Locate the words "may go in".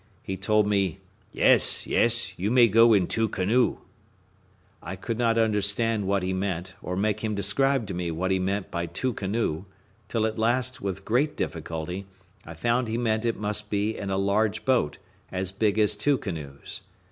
2.49-3.05